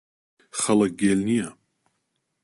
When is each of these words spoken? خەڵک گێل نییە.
خەڵک 0.59 0.91
گێل 0.99 1.19
نییە. 1.29 1.49